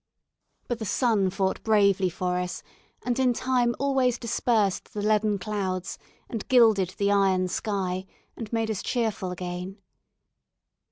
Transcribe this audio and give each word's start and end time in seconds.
But 0.67 0.79
the 0.79 0.85
sun 0.85 1.29
fought 1.29 1.61
bravely 1.61 2.09
for 2.09 2.39
us, 2.39 2.63
and 3.05 3.19
in 3.19 3.33
time 3.33 3.75
always 3.77 4.17
dispersed 4.17 4.95
the 4.95 5.01
leaden 5.03 5.37
clouds 5.37 5.99
and 6.27 6.47
gilded 6.47 6.95
the 6.97 7.11
iron 7.11 7.47
sky, 7.49 8.07
and 8.35 8.51
made 8.51 8.71
us 8.71 8.81
cheerful 8.81 9.29
again. 9.29 9.77